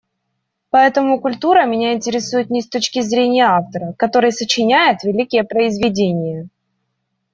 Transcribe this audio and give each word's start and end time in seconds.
Поэтому 0.71 1.21
культура 1.21 1.63
меня 1.65 1.93
интересует 1.93 2.49
не 2.49 2.61
с 2.63 2.67
точки 2.67 3.01
зрения 3.01 3.45
автора, 3.45 3.93
который 3.99 4.31
сочиняет 4.31 5.03
великие 5.03 5.43
произведения. 5.43 6.49